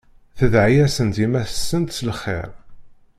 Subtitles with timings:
[0.37, 2.49] Tedɛa-yasent yemma-tsent s lxir.